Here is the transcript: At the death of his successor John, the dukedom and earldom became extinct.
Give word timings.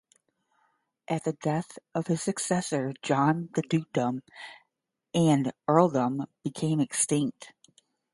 At 1.07 1.25
the 1.25 1.33
death 1.33 1.77
of 1.93 2.07
his 2.07 2.23
successor 2.23 2.91
John, 3.03 3.49
the 3.53 3.61
dukedom 3.61 4.23
and 5.13 5.53
earldom 5.67 6.25
became 6.43 6.79
extinct. 6.79 7.53